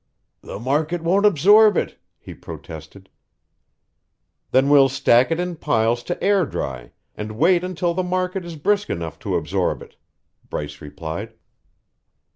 [0.41, 3.07] "The market won't absorb it," he protested.
[4.49, 8.55] "Then we'll stack it in piles to air dry and wait until the market is
[8.55, 9.97] brisk enough to absorb it,"
[10.49, 11.33] Bryce replied.